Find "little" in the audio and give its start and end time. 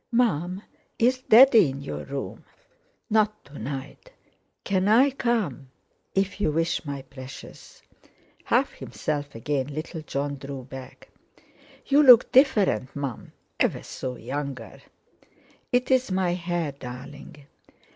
9.67-10.01